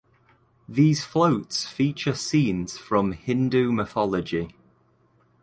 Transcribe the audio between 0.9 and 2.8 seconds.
floats feature scenes